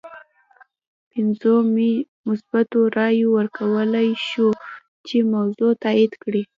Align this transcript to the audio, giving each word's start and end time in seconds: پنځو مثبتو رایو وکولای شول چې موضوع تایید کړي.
پنځو 1.11 1.53
مثبتو 2.27 2.79
رایو 2.97 3.27
وکولای 3.37 4.09
شول 4.27 4.59
چې 5.07 5.17
موضوع 5.33 5.71
تایید 5.83 6.13
کړي. 6.23 6.41